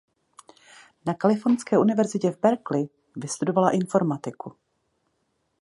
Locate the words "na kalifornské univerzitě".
1.05-2.31